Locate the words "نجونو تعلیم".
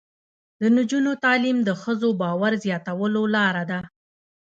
0.77-1.57